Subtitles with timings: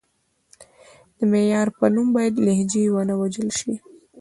[1.17, 3.73] د معیار په نوم باید لهجې ونه وژل شي.